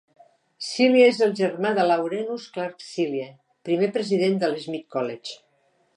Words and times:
Seelye 0.67 1.09
és 1.09 1.19
el 1.25 1.35
germà 1.39 1.73
de 1.79 1.85
Laurenus 1.91 2.47
Clark 2.57 2.81
Seelye, 2.87 3.29
primer 3.69 3.93
president 3.99 4.41
del 4.45 4.57
Smith 4.65 4.89
College. 4.97 5.41